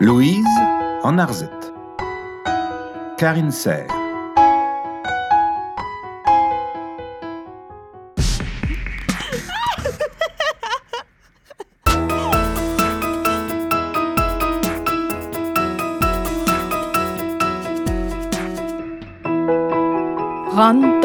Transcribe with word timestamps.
Louise 0.00 0.46
en 1.02 1.18
arzet. 1.18 1.50
Karine 3.16 3.50
Serre. 3.50 3.88
Ran 20.54 21.00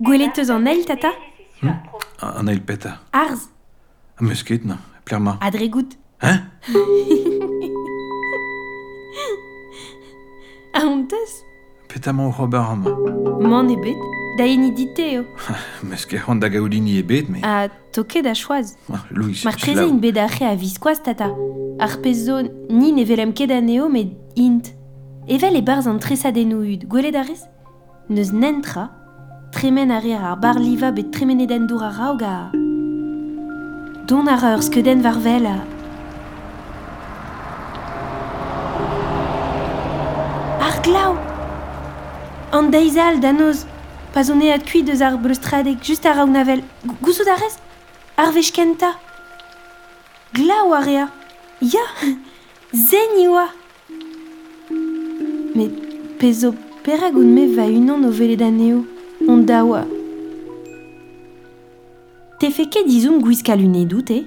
Gwelet 0.00 0.38
eus 0.40 0.48
an 0.48 0.66
eil, 0.66 0.84
tata 0.88 1.12
hmm? 1.60 1.74
An 2.24 2.48
eil 2.48 2.62
peta. 2.64 2.98
Arz 3.12 3.48
A 4.16 4.24
eus 4.24 4.42
ket, 4.42 4.64
na, 4.64 4.78
pler 5.04 5.20
ma. 5.20 5.36
Adre 5.44 5.68
gout. 5.68 5.98
Hein 6.22 6.40
A 10.72 10.80
hontez 10.86 11.44
Peta 11.88 12.12
ma 12.12 12.26
o 12.28 12.32
c'hober 12.32 12.64
am. 12.64 12.82
Man 13.44 13.68
e 13.68 13.76
bet, 13.76 14.00
da 14.38 14.44
eni 14.48 14.72
diteo. 14.72 15.24
Meus 15.88 16.06
ket 16.06 16.20
c'hant 16.24 16.40
da 16.40 16.48
gaudini 16.48 16.96
e 16.96 17.02
bet, 17.02 17.28
me... 17.28 17.42
A 17.44 17.68
toke 17.92 18.22
da 18.24 18.32
choaz. 18.32 18.76
Ah, 18.88 19.04
Louis, 19.10 19.44
Mar 19.44 19.56
treze 19.56 19.84
in 19.84 20.00
bet 20.00 20.16
ache 20.16 20.44
a 20.48 20.54
viskoaz, 20.56 21.02
tata. 21.04 21.28
Ar 21.78 22.00
pezo 22.00 22.40
ni 22.70 22.92
ne 22.92 23.04
velem 23.04 23.32
ket 23.36 23.50
aneo, 23.52 23.88
met 23.88 24.16
int. 24.36 24.72
Evel 25.28 25.56
e 25.60 25.62
barz 25.62 25.86
an 25.86 25.98
tresa 26.00 26.32
denou 26.32 26.64
ud, 26.64 26.88
gwelet 26.88 27.16
arez 27.20 27.44
Neus 28.10 28.32
nentra, 28.32 28.88
tremen 29.50 29.90
a 29.90 29.98
reer 30.00 30.22
ar 30.22 30.38
bar 30.38 30.58
liva 30.58 30.90
bet 30.92 31.12
tremen 31.12 31.40
eden 31.40 31.66
dour 31.66 31.82
a 31.82 31.90
raog 31.90 32.22
a. 32.22 32.50
Don 34.06 34.28
ar 34.28 34.42
eur 34.52 34.62
skeden 34.62 35.02
var 35.02 35.18
vel 35.20 35.46
a. 35.46 35.58
Ar 40.66 40.76
glau 40.82 41.14
An 42.52 42.70
deizal 42.70 43.20
da 43.20 43.32
noz, 43.32 43.66
pas 44.12 44.26
zo 44.26 44.34
neat 44.34 44.64
kuit 44.70 44.88
eus 44.88 45.00
ar 45.00 45.18
bleustradek 45.18 45.82
just 45.82 46.06
a 46.06 46.14
raog 46.14 46.30
navel. 46.30 46.62
Gousou 47.02 47.24
rez 47.24 47.58
Ar 48.16 48.32
vech 48.32 48.52
kenta. 48.52 48.94
Glau 50.32 50.72
a 50.72 50.80
rea. 50.84 51.08
Ya 51.60 51.84
Zen 52.88 53.18
iwa 53.18 53.48
Met 55.54 55.72
pezo 56.18 56.54
peragoun 56.84 57.34
me 57.34 57.44
va 57.56 57.66
unan 57.66 58.04
o 58.04 58.10
velet 58.10 58.42
aneo. 58.42 58.99
On 59.28 59.36
dawa. 59.38 59.84
T'es 62.38 62.50
fait 62.50 62.70
que 62.70 62.86
d'Izum 62.86 63.20
Gwiska 63.20 63.54
luné 63.54 63.84
doute? 63.84 64.10
Amour, 64.10 64.26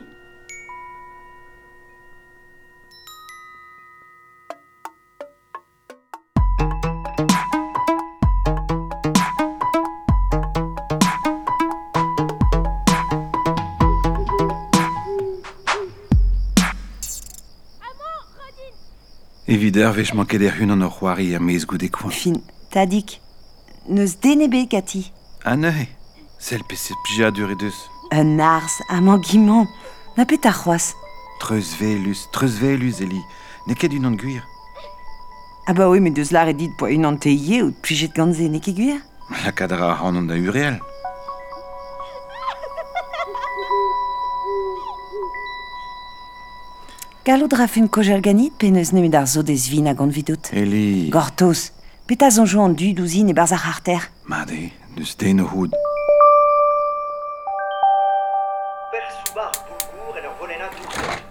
Évidemment 19.47 19.47
Évideur, 19.47 19.91
vais 19.93 20.05
manquer 20.13 20.37
des 20.37 20.49
runes 20.49 20.71
en 20.71 20.81
au 20.81 20.89
roi 20.89 21.19
et 21.19 21.25
y'a 21.25 21.39
mis 21.39 21.59
ce 21.59 21.65
coins? 21.65 22.11
Fin, 22.11 22.33
t'as 22.69 22.85
dit. 22.85 23.19
neus 23.87 24.19
denebe, 24.21 24.67
Cathy. 24.67 25.11
Ah 25.45 25.55
ne, 25.55 25.71
sel 26.39 26.63
peset 26.63 26.95
pija 27.05 27.31
dur 27.31 27.51
eus. 27.51 27.89
Un 28.11 28.39
ars, 28.39 28.81
am 28.89 29.09
angimant, 29.09 29.67
na 30.17 30.25
pet 30.25 30.45
ar 30.45 30.55
c'hoaz. 30.55 30.93
Treus 31.39 31.75
velus, 31.79 32.27
treus 32.31 32.59
velus, 32.61 33.01
Eli, 33.01 33.21
ne 33.67 33.73
ket 33.73 33.93
unan 33.93 34.15
guir. 34.15 34.43
Ah 35.67 35.73
bah 35.73 35.89
oui, 35.89 35.99
mais 35.99 36.11
deus 36.11 36.31
lar 36.31 36.47
edit 36.47 36.71
poa 36.77 36.91
unan 36.91 37.17
te 37.17 37.31
ie 37.31 37.61
ou 37.63 37.71
pijet 37.71 38.13
ganze 38.15 38.49
ne 38.49 38.59
ket 38.59 38.75
guir. 38.75 38.99
La 39.43 39.51
kadra 39.51 39.93
an 39.99 40.19
an 40.21 40.27
da 40.27 40.35
ureel. 40.35 40.79
Gallo 47.23 47.47
drafen 47.47 47.87
kojal 47.87 48.19
ganit 48.19 48.51
pe 48.59 48.67
neus 48.71 48.91
nemet 48.91 49.15
ar 49.15 49.27
zo 49.27 49.43
dezvin 49.47 49.87
a 49.87 49.93
gant 49.95 50.11
vidout. 50.11 50.51
Eli... 50.51 51.09
Gortos, 51.09 51.71
Peta 52.05 52.29
zon 52.29 52.45
jo 52.45 52.61
an 52.61 52.73
du 52.75 52.93
douzin 52.93 53.29
e 53.29 53.33
barzach 53.33 53.65
ar 53.65 53.79
ter 53.81 54.01
Made, 54.25 54.73
deus 54.95 55.15
den 55.15 55.39
o 55.39 55.45
houd. 55.47 55.71
Per 58.91 59.05
soubar 59.15 59.51
bourgour 59.67 60.17
en 60.19 60.25
ur 60.27 60.35
volena 60.39 60.67
doucet. 60.75 61.23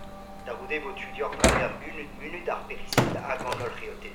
Da 0.47 0.53
goude 0.57 0.81
vo 0.81 0.91
tudior 0.97 1.31
praga 1.37 1.69
unut 1.89 2.11
munut 2.21 2.49
ar 2.49 2.65
perisil 2.69 3.21
hag 3.29 3.41
an 3.45 3.53
ol 3.53 3.71
reote. 3.81 4.11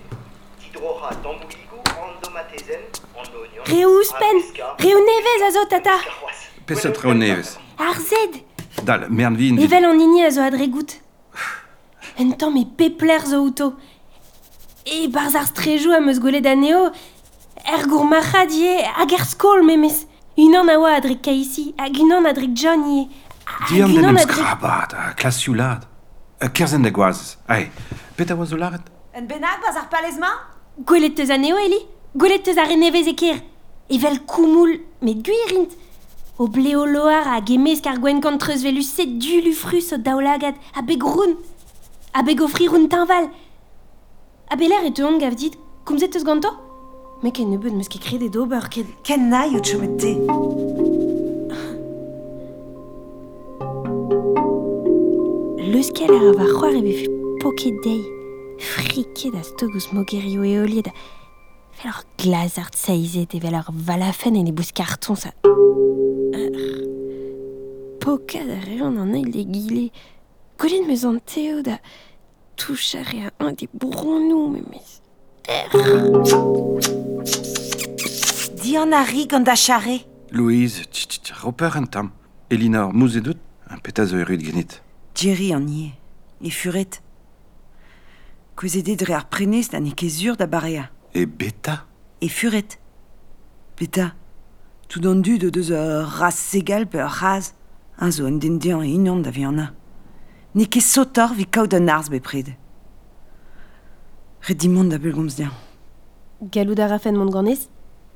Ti 0.60 0.68
droha 0.74 1.14
tambouligou 1.22 1.84
an 2.02 2.18
domatezen, 2.24 2.84
an 3.20 3.28
oignon, 3.42 3.66
Reus 3.70 4.10
pen, 4.18 4.38
reu 4.82 5.00
nevez 5.10 5.42
a 5.48 5.52
zo 5.52 5.66
tata. 5.70 5.98
Peset 6.66 6.98
reu 7.04 7.14
nevez. 7.14 7.60
Ar 7.78 8.02
zed. 8.02 8.42
Dal, 8.84 9.06
mern 9.10 9.38
vin. 9.38 9.62
Evel 9.62 9.86
an 9.86 10.02
ini 10.02 10.26
a 10.26 10.32
zo 10.32 10.42
adregout. 10.42 11.06
en 12.18 12.32
tamm 12.36 12.58
e 12.58 12.66
pepler 12.66 13.22
zo 13.26 13.38
outo. 13.46 13.76
E 14.88 15.08
barz 15.12 15.36
ar 15.36 15.48
strejou 15.50 15.92
am 15.92 16.08
eus 16.08 16.20
gwelet 16.24 16.46
aneo, 16.48 16.86
er 17.68 17.82
gour 17.92 18.06
marra 18.08 18.46
die, 18.48 18.78
hag 18.96 19.12
er 19.18 19.26
skol 19.28 19.66
memes. 19.68 20.06
Unan 20.40 20.70
a 20.72 20.78
oa 20.80 20.94
adrek 20.96 21.20
kaisi, 21.26 21.74
hag 21.76 21.98
unan 22.00 22.30
adrek 22.30 22.54
Johnny, 22.56 23.10
Dirn 23.68 23.92
den 23.92 24.16
eus 24.16 24.28
krabat, 24.30 24.94
a 24.96 25.12
klasioù 25.20 25.56
lad. 25.60 25.84
A 26.40 26.48
kerzen 26.48 26.86
da 26.86 26.92
gwaz, 26.92 27.36
Ae, 27.52 27.68
pet 28.16 28.32
a 28.32 28.38
oa 28.38 28.46
zo 28.48 28.56
laret? 28.56 28.86
Un 29.18 29.28
benag 29.28 29.60
baz 29.66 29.76
ar 29.76 29.90
palezma? 29.92 30.30
Gwelet 30.88 31.18
teus 31.18 31.34
aneo, 31.36 31.58
Eli. 31.60 31.82
Gwelet 32.16 32.46
teus 32.48 32.60
ar 32.62 32.72
enevez 32.72 33.10
eker. 33.12 33.42
Evel 33.92 34.22
koumoul, 34.24 34.78
met 35.02 35.20
guirint. 35.26 35.76
O 36.38 36.48
bleo 36.48 36.86
loar 36.86 37.28
a 37.34 37.42
gemez 37.44 37.82
kar 37.84 38.00
gwen 38.00 38.22
kant 38.22 38.46
velu 38.64 38.84
set 38.86 39.20
du 39.20 39.42
lufrus 39.50 39.92
o 39.92 39.98
daoulagad, 39.98 40.56
a 40.76 40.82
begroun. 40.82 41.36
A 42.14 42.24
begofri 42.24 42.70
roun 42.72 42.88
tinval. 42.88 43.28
A 44.48 44.56
beler 44.56 44.80
e 44.88 44.94
teon 44.96 45.18
gav 45.20 45.36
dit, 45.36 45.52
komzet 45.84 46.16
eus 46.16 46.24
ganto 46.24 46.48
Me 47.20 47.36
ken 47.36 47.50
nebeud 47.52 47.76
meus 47.76 47.92
ket 47.92 48.00
kred 48.06 48.22
e 48.24 48.30
dober 48.32 48.64
ket... 48.72 48.88
Ken 49.04 49.28
na 49.28 49.44
yo 49.44 49.60
chomet 49.60 50.00
te. 50.00 50.16
Leus 55.74 55.92
kel 55.92 56.16
ar 56.16 56.32
va 56.40 56.48
c'hoar 56.48 56.80
e 56.80 56.82
befe 56.86 57.12
poket 57.44 57.76
dei. 57.84 58.00
Friket 58.72 59.36
a 59.36 59.44
stogus 59.44 59.92
mogerio 59.92 60.48
e 60.48 60.56
olied. 60.64 60.88
Fel 61.76 61.92
ar 61.92 62.08
glaz 62.16 62.56
ar 62.62 62.72
tsaizet 62.72 63.36
e 63.36 63.44
vel 63.44 63.60
ar 63.60 63.68
valafen 63.68 64.40
en 64.40 64.48
e 64.48 64.56
bous 64.56 64.72
karton 64.72 65.20
sa... 65.20 65.36
Ar... 65.44 66.56
Pokad 68.00 68.48
a 68.48 68.64
reon 68.64 68.96
an 69.04 69.12
eil 69.18 69.28
de 69.34 69.44
gile. 69.44 69.92
Gwelet 70.56 70.88
meus 70.88 71.04
an 71.04 71.20
teo 71.28 71.60
da... 71.68 71.84
toucherait 72.58 73.28
à 73.40 73.46
un 73.46 73.54
des 73.54 73.70
bourrons, 73.74 74.20
nous, 74.20 74.50
mais... 74.70 74.82
Dionari 78.62 79.28
Gandachare. 79.28 80.02
Louise, 80.32 80.84
Roper 81.42 81.70
Entam. 81.76 82.12
Elinor 82.50 82.94
Mouzedout, 82.94 83.38
un 83.70 83.78
pétaz 83.78 84.12
de 84.12 84.24
Gnit. 84.24 84.82
Jerry 85.16 85.56
en 85.56 85.66
y 85.66 85.86
est. 85.86 86.46
Et 86.46 86.50
Furette. 86.50 87.02
Causé 88.56 88.82
de 88.82 89.06
réarprener, 89.06 89.64
c'est 89.64 89.76
un 89.76 89.86
équésure 89.86 90.36
d'Abarea. 90.36 90.90
Et 91.14 91.26
Beta? 91.26 91.86
Et 92.22 92.28
Furette. 92.28 92.80
Beta. 93.80 94.14
Tout 94.90 95.00
d'un 95.00 95.16
de 95.16 95.50
deux 95.50 95.72
heures, 95.72 96.08
race 96.08 96.54
égale, 96.54 96.88
peur 96.88 97.10
rase. 97.10 97.56
Un 98.00 98.12
zone 98.12 98.40
d'Indien 98.40 98.82
et 98.82 98.90
une 98.90 99.10
onde 99.10 99.24
d'aviana. 99.24 99.64
Hein. 99.64 99.74
Ne 100.56 100.66
ket 100.66 100.82
sotor 100.82 101.34
vi 101.36 101.46
kaout 101.46 101.74
an 101.74 101.88
arz 101.88 102.10
bepred. 102.10 102.54
Red 104.48 104.62
da 104.90 104.98
belgomz 104.98 105.36
dian. 105.36 105.52
Gallout 106.42 106.80
a 106.80 106.88
rafen 106.88 107.16
mont 107.16 107.32
ganez 107.32 107.68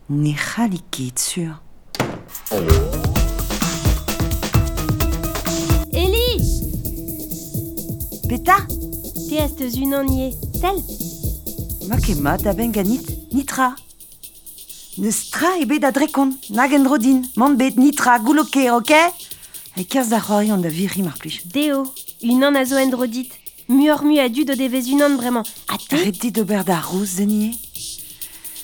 Ne 0.10 0.34
c'hali 0.34 0.80
ket 0.92 1.20
sur. 1.20 1.62
Eli 5.94 6.38
Peta 8.30 8.58
Te 9.28 9.42
az 9.42 9.56
teus 9.56 9.76
unan 9.76 10.08
ie, 10.08 10.32
sel 10.60 10.78
Ma 11.88 11.98
ket 11.98 12.20
ma 12.20 12.38
da 12.38 12.54
ben 12.54 12.72
ganit, 12.72 13.34
nitra. 13.34 13.76
Neus 14.98 15.30
tra 15.32 15.58
ebe 15.60 15.80
da 15.80 15.92
drekon, 15.92 16.38
nag 16.50 16.74
en 16.74 16.88
rodin, 16.88 17.24
mont 17.36 17.58
bet 17.58 17.76
nitra 17.76 18.20
gouloke, 18.20 18.72
ok 18.72 18.94
E 19.78 19.84
kerz 19.84 20.10
da 20.12 20.20
c'hoari 20.20 20.52
an 20.52 20.62
da 20.62 20.70
viri 20.70 21.02
mar 21.02 21.18
plij. 21.18 21.42
Deo 21.48 21.86
unan 22.24 22.56
a 22.56 22.66
zo 22.66 22.78
endrodit. 22.78 23.32
Muor 23.68 24.04
mu 24.04 24.20
a 24.20 24.30
dud 24.30 24.50
o 24.50 24.56
devez 24.56 24.88
unan 24.92 25.18
bremañ. 25.18 25.46
A 25.68 25.78
te 25.78 25.96
Arrête 25.96 26.32
d'ober 26.32 26.64
da 26.64 26.80
rouz, 26.80 27.18
zenie. 27.18 27.58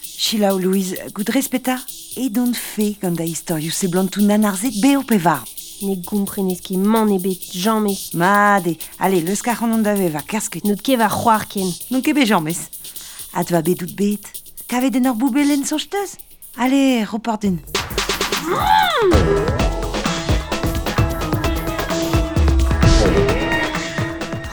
Chila 0.01 0.55
ou 0.55 0.59
Louise, 0.59 0.97
goudrez 1.13 1.47
peta 1.47 1.77
E 2.17 2.29
don 2.29 2.51
fe 2.53 2.95
gant 2.99 3.13
da 3.13 3.23
historiou 3.23 3.71
se 3.71 3.85
blantou 3.87 4.25
nan 4.25 4.45
arzet 4.49 4.79
beo 4.81 5.03
pe 5.05 5.19
var. 5.21 5.43
Ne 5.85 5.93
gomprenez 6.01 6.63
ket 6.65 6.81
man 6.81 7.11
e 7.13 7.19
bet 7.21 7.51
jammez. 7.53 8.09
Made, 8.17 8.73
allez, 8.97 9.21
leus 9.21 9.43
kar 9.45 9.61
an 9.61 9.83
da 9.85 9.93
va 9.93 10.23
kersket. 10.25 10.65
Not 10.65 10.81
ket 10.81 10.97
va 10.97 11.09
c'hoar 11.13 11.45
ken. 11.47 11.69
Non 11.91 12.01
ket 12.01 12.17
bet 12.17 12.25
jammez. 12.25 12.57
Ad 13.33 13.51
va 13.53 13.61
bet 13.61 13.83
out 13.83 13.93
bet. 13.93 14.25
Kavet 14.67 14.95
en 14.97 15.05
ur 15.05 15.15
boubelen 15.15 15.63
soñchteuz 15.63 16.17
Allez, 16.57 17.03
report 17.03 17.41
din. 17.41 17.59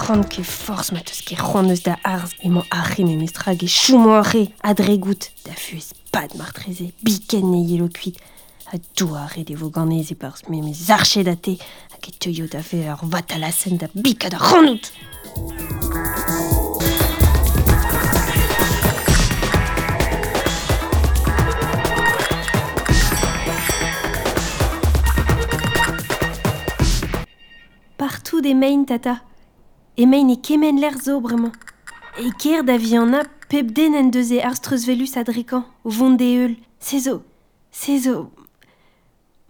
rende 0.04 0.28
que 0.28 0.42
force 0.42 0.92
ma 0.92 1.00
tout 1.00 1.14
ce 1.14 1.22
qui 1.22 1.34
rende 1.34 1.72
de 1.72 1.92
ars 2.04 2.28
et 2.42 2.50
mon 2.50 2.62
ari 2.70 3.04
mes 3.04 3.16
mistrag 3.16 3.64
et 3.64 3.66
chou 3.66 3.96
mon 3.96 4.12
ari 4.12 4.52
adré 4.62 4.98
goutte 4.98 5.32
d'affus 5.46 5.94
pas 6.12 6.28
de 6.28 6.36
martrezé 6.36 6.92
biken 7.02 7.54
et 7.54 7.62
yellow 7.62 7.88
cuite 7.88 8.18
à 8.70 8.76
tout 8.94 9.08
des 9.46 9.54
vos 9.54 9.72
et 9.90 10.14
par 10.14 10.36
mes 10.50 10.60
mes 10.60 10.90
archers 10.90 11.24
datés 11.24 11.58
à 11.94 11.98
qui 11.98 12.12
te 12.12 12.28
yo 12.28 12.46
d'affaire 12.46 12.98
va 13.04 13.22
ta 13.22 13.38
la 13.38 13.50
scène 13.50 13.78
de 13.78 13.88
bica 13.94 14.28
de 14.28 14.36
rendout 14.36 14.92
Partout 27.96 28.42
des 28.42 28.52
mains, 28.52 28.84
Tata. 28.84 29.20
emaint 29.96 30.30
e 30.30 30.40
kemen 30.40 30.80
l'er 30.80 30.96
zo 31.02 31.20
bremañ. 31.20 31.52
E 32.18 32.30
ker 32.38 32.62
da 32.62 32.76
vi 32.76 32.96
an 32.96 33.14
a 33.14 33.24
pep 33.48 33.72
den 33.72 33.94
en 33.94 34.10
deus 34.10 34.30
e 34.30 34.40
ar 34.40 34.54
velus 34.86 35.16
adrikañ, 35.16 35.64
o 35.84 35.90
vont 35.90 36.16
de 36.16 36.24
eul. 36.24 36.56
Se 36.78 36.98
zo, 36.98 37.22
se 37.70 37.98
zo... 37.98 38.30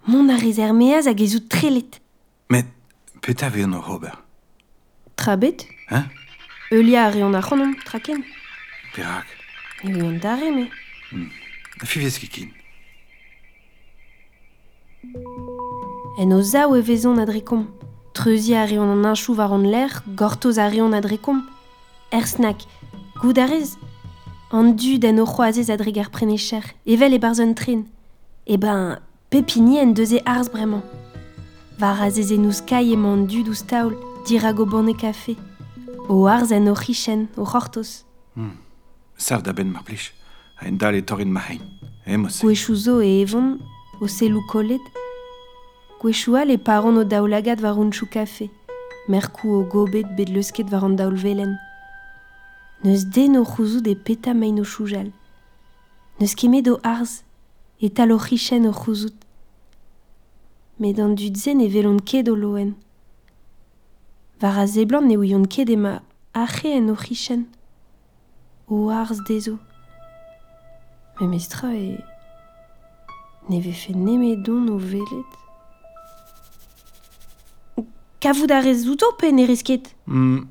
Mon 0.06 0.28
a 0.28 0.36
rezer 0.36 0.72
meaz 0.74 1.06
hag 1.06 1.20
ezout 1.20 1.48
trelet. 1.48 2.00
Met, 2.48 2.66
peta 3.20 3.48
veo 3.48 3.66
no 3.66 3.80
Robert? 3.80 4.18
Tra 5.14 5.36
bet 5.36 5.66
Hein 5.88 6.10
Eulia 6.70 7.06
a 7.06 7.10
reon 7.10 7.34
a 7.34 7.40
c'honom, 7.40 7.74
tra 7.84 8.00
ken. 8.00 8.24
Perak. 8.94 9.26
E 9.82 9.94
oe 9.94 10.08
an 10.08 10.18
dare 10.18 10.50
me. 10.50 10.70
Hmm. 11.10 11.30
A 11.80 11.86
fivez 11.86 12.18
kin. 12.18 12.52
En 16.18 16.32
o 16.32 16.42
zao 16.42 16.74
e 16.76 16.82
vezon 16.82 17.18
adrikom. 17.18 17.68
Treuzi 18.14 18.54
a 18.54 18.64
reon 18.64 18.90
an 18.92 19.10
inchou 19.10 19.34
var 19.34 19.52
an 19.52 19.66
l'air, 19.66 20.02
gortoz 20.14 20.58
a 20.58 20.68
reon 20.68 20.92
adrekom. 20.94 21.42
Er 22.12 22.26
snak, 22.26 22.62
gout 23.20 23.38
a 23.38 23.46
rez. 23.46 23.74
An 24.52 24.76
du 24.76 24.98
den 24.98 25.18
o 25.18 25.26
c'hoazez 25.26 25.68
adregar 25.68 26.10
prenecher, 26.10 26.62
evel 26.86 27.14
e 27.14 27.18
barz 27.18 27.40
un 27.40 27.54
tren. 27.54 27.82
E 28.46 28.56
ben, 28.56 29.00
pepini 29.30 29.80
en 29.82 29.92
deus 29.94 30.12
e 30.12 30.20
arz 30.24 30.48
bremañ. 30.48 30.82
Var 31.80 32.00
a 32.00 32.08
zeze 32.10 32.38
nous 32.38 32.62
kai 32.64 32.92
e 32.92 32.96
man 32.96 33.26
du 33.26 33.42
douz 33.42 33.66
taoul, 33.66 33.98
dirag 34.24 34.60
o 34.60 34.64
bonne 34.64 34.94
kafe. 34.94 35.34
O 36.08 36.26
arz 36.26 36.52
en 36.52 36.68
o 36.68 36.74
chichen, 36.76 37.26
o 37.36 37.44
c'hortoz. 37.44 38.04
Sav 39.16 39.42
da 39.42 39.52
ben 39.52 39.72
mar. 39.72 39.82
Ha 40.58 40.66
en 40.68 40.78
dal 40.78 40.94
e 40.94 41.02
torin 41.02 41.32
ma 41.32 41.40
hein. 41.40 41.60
E 42.06 42.16
mo 42.16 42.28
se. 42.28 42.46
Gwechou 42.46 42.76
zo 42.76 43.00
e 43.00 43.22
evon, 43.22 43.58
o 44.00 44.06
selou 44.06 44.46
kollet. 44.46 45.03
gwechua 46.04 46.44
le 46.44 46.58
paran 46.58 46.98
o 46.98 47.04
daoulagad 47.04 47.62
war 47.62 47.78
unchou 47.78 48.04
kafe, 48.04 48.50
merkou 49.08 49.54
o 49.56 49.64
gobet 49.64 50.04
bet 50.16 50.28
leusket 50.28 50.68
war 50.70 50.84
an 50.84 50.96
daoul 50.96 51.16
velen. 51.16 51.56
Neus 52.84 53.06
den 53.06 53.38
o 53.38 53.44
chouzou 53.44 53.80
de 53.80 53.94
peta 53.94 54.34
main 54.34 54.60
o 54.60 54.64
choujal. 54.64 55.08
Neus 56.20 56.34
kemet 56.34 56.68
o 56.68 56.76
arz, 56.82 57.24
e 57.80 57.88
tal 57.88 58.12
o 58.12 58.18
c'hichen 58.18 58.66
o 58.68 58.72
c'houzout. 58.72 59.16
Met 60.78 61.00
an 61.00 61.14
dudzen 61.16 61.62
e 61.64 61.68
velon 61.72 61.96
ket 62.04 62.28
o 62.28 62.34
loen. 62.36 62.74
Var 64.40 64.58
a 64.58 64.66
zeblant 64.66 65.08
ne 65.08 65.16
ouion 65.16 65.46
ket 65.48 65.70
ema 65.72 66.02
ache 66.34 66.68
en 66.68 66.90
o 66.90 66.96
c'hichen. 67.00 67.46
O 68.68 68.90
arz 68.90 69.24
dezo. 69.24 69.56
Me 71.18 71.28
mestra 71.28 71.72
e... 71.72 71.96
Ne 73.48 73.62
vefe 73.64 73.96
nemet 73.96 74.44
don 74.44 74.68
o 74.68 74.76
velet. 74.76 75.43
Kavout 78.24 78.50
a 78.50 78.60
rez 78.60 78.86
zouto 78.86 79.12
pe 79.18 79.28
ne 79.32 79.44
risket 79.44 79.90
mm. 80.06 80.46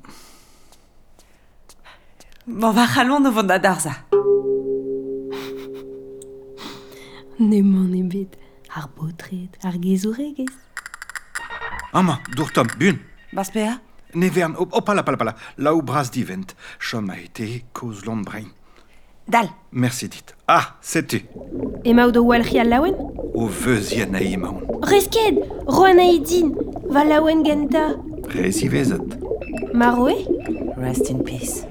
Bon, 2.46 2.70
va 2.70 2.86
c'halon 2.86 3.18
no 3.18 3.32
vant 3.32 3.48
da 3.50 3.58
darza. 3.58 3.94
ne 7.40 7.62
man 7.62 7.94
e 7.98 8.02
bet, 8.02 8.38
ar 8.70 8.86
botret, 8.94 9.58
ar 9.64 9.74
gezoregez. 9.82 10.54
Ama, 11.92 12.20
dour 12.36 12.52
tom, 12.52 12.68
bun. 12.78 13.00
Bas 13.32 13.50
pea 13.50 13.80
Ne 14.14 14.30
vern, 14.30 14.54
op, 14.56 14.72
op, 14.72 14.84
pala, 14.86 15.02
pala, 15.02 15.16
pala, 15.16 15.34
la 15.58 15.74
ou 15.74 15.82
bras 15.82 16.12
divent. 16.14 16.54
Chom 16.78 17.10
a 17.10 17.18
ete 17.18 17.64
koz 17.72 18.04
lont 18.06 18.22
brain. 18.22 18.52
Dal. 19.26 19.48
Merci 19.72 20.08
dit. 20.08 20.36
Ah, 20.46 20.76
setu. 20.80 21.24
Emaou 21.82 22.12
do 22.12 22.22
walri 22.22 22.60
al 22.60 22.68
laouen 22.68 22.94
O 23.34 23.48
veuz 23.48 23.90
yen 23.90 24.14
a 24.14 24.20
emaon. 24.22 24.62
Resked, 24.86 25.42
roan 25.66 25.98
a 25.98 26.06
edin, 26.06 26.54
Va 26.94 27.02
laouen 27.02 27.40
genta. 27.42 27.96
Rez 28.30 28.60
vezet. 28.70 29.16
Maroe? 29.74 30.14
Rest 30.76 31.08
in 31.10 31.24
peace. 31.26 31.66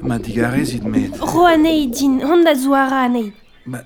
Ma 0.00 0.18
digarez 0.22 0.76
id 0.76 0.84
met. 0.86 1.16
Ro 1.18 1.48
anei 1.50 1.88
din, 1.90 2.20
hon 2.22 2.44
da 2.46 2.54
anei. 3.02 3.32
Ma... 3.64 3.80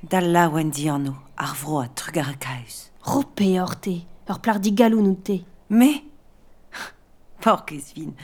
Da 0.00 0.20
laouen 0.20 0.70
di 0.70 0.88
anno, 0.88 1.12
ar 1.36 1.52
vro 1.60 1.82
a 1.82 1.88
trug 1.88 2.16
ar 2.16 2.38
kaus. 2.40 2.88
Ro 3.04 3.24
pe 3.34 3.60
or 3.60 3.76
ur 4.30 4.40
plar 4.40 4.58
di 4.58 4.72
galoun 4.72 5.08
ou 5.10 5.20
te. 5.22 5.44
Me? 5.68 6.02
Porkez 7.42 7.92
vin. 7.94 8.14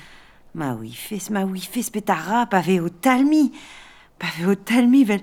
Ma 0.55 0.73
oui 0.73 0.95
fes, 0.97 1.29
ma 1.29 1.45
oui 1.45 1.61
fes, 1.61 1.91
pet 1.91 2.09
a 2.09 2.15
ra, 2.15 2.47
pa 2.47 2.63
veo 2.63 2.89
talmi. 2.89 3.51
Pa 4.17 4.33
veo 4.39 4.57
talmi, 4.57 5.05
vel... 5.05 5.21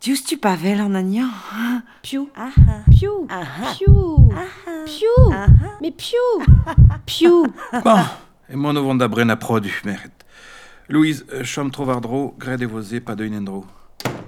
Giusti 0.00 0.38
Pavel 0.38 0.80
en 0.80 0.94
agnan. 0.94 1.28
Hein? 1.52 1.82
Piou. 2.00 2.30
Ah, 2.34 2.48
ah. 2.66 2.90
Piou. 2.90 3.26
Ah, 3.28 3.74
piou. 3.76 4.32
Piou. 4.86 5.30
Mais 5.82 5.90
piou. 5.90 6.42
Piou. 7.06 7.46
Bon, 7.84 8.04
e 8.48 8.56
mono 8.56 8.82
vonda 8.82 9.08
brena 9.08 9.36
produ, 9.36 9.70
meret. 9.84 10.24
Louise, 10.88 11.26
euh, 11.34 11.44
chom 11.44 11.68
trovardro, 11.70 12.34
gred 12.38 12.62
evoze, 12.62 13.02
pa 13.04 13.14
deunendro. 13.14 13.66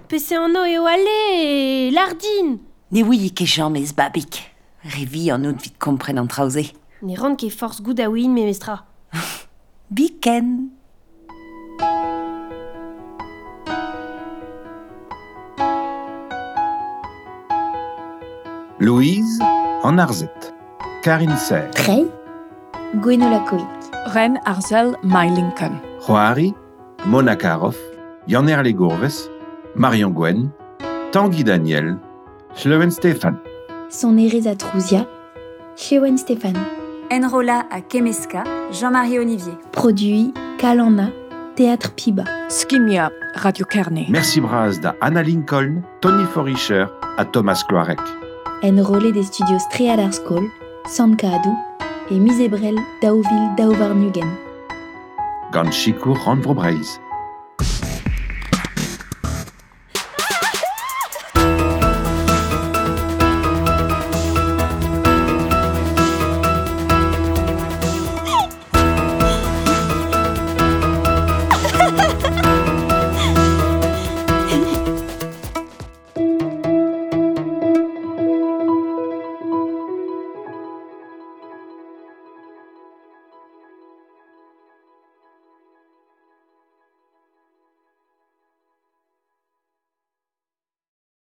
Pese 0.09 0.37
anno 0.37 0.67
eo 0.69 0.85
ale, 0.85 1.89
lardine. 1.91 2.59
Ne 2.93 3.03
oui 3.09 3.33
ke 3.33 3.49
chom 3.49 3.81
ez 3.81 3.95
babik. 3.97 4.43
Revi 4.85 5.31
an 5.33 5.49
out 5.49 5.65
vit 5.65 5.79
kompren 5.81 6.21
an 6.21 6.29
trauze. 6.29 6.69
Ne 7.01 7.17
rand 7.17 7.41
ke 7.41 7.49
force 7.49 7.81
goud 7.81 7.99
a 7.99 8.11
ouin 8.13 8.29
me 8.29 8.45
mestra. 8.45 8.83
Biken. 9.91 10.69
Louise 18.83 19.39
en 19.85 19.97
Arzette. 19.97 20.53
Karine 21.05 21.37
Serre. 21.37 21.71
Trey, 21.71 22.05
Gwenola-Koik. 22.97 23.63
Ren 24.13 24.41
Arzel 24.45 24.97
Meilinken. 25.05 25.79
Joari, 26.05 26.53
Mona 27.07 27.37
Karoff, 27.37 27.77
Yanner 28.27 28.61
Gourves, 28.73 29.31
Marion 29.77 30.11
Gwen, 30.11 30.51
Tanguy 31.13 31.45
Daniel, 31.45 31.97
Schlewen 32.57 32.91
Stéphane. 32.91 33.39
Son 33.89 34.17
Ereza 34.19 34.57
Trouzia, 34.57 35.07
Shewen 35.77 36.19
Stéphane. 36.19 36.59
Enrola 37.13 37.67
à 37.71 37.83
Kemeska, 37.83 38.43
Jean-Marie 38.73 39.21
Olivier. 39.21 39.55
Produit 39.71 40.35
Kalana, 40.59 41.11
Théâtre 41.55 41.93
Piba. 41.95 42.25
Skimia, 42.49 43.13
Radio 43.37 43.65
Kerne. 43.65 44.07
Merci 44.09 44.41
Braz 44.41 44.81
da 44.81 44.97
Anna 45.01 45.23
Lincoln, 45.23 45.83
Tony 46.01 46.25
Forischer 46.25 46.87
à 47.17 47.25
Thomas 47.25 47.63
Cloarec 47.69 48.01
enrôlé 48.63 49.13
des 49.13 49.25
studios 49.25 49.59
Strealarskol, 49.59 50.45
Sankadu 50.87 51.51
et 52.11 52.19
Misebrel 52.19 52.77
Dauville 53.03 53.51
Dauvarnugen. 53.57 54.29
Ganchikur 55.53 56.17
Randvobreis. 56.25 57.01